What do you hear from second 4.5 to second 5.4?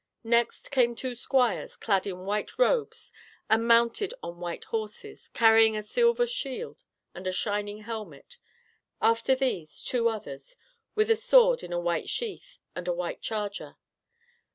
horses,